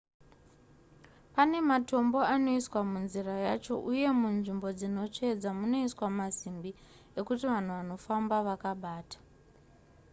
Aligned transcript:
pane 1.35 1.57
matombo 1.71 2.17
anoiswa 2.33 2.79
munzira 2.91 3.33
yacho 3.45 3.73
uye 3.91 4.07
munzvimbo 4.19 4.67
dzinotsvedza 4.77 5.49
munoiswa 5.59 6.05
masimbi 6.17 6.71
ekuti 7.19 7.43
vanhu 7.51 7.71
vanofamba 7.77 8.35
vakabata 8.47 9.19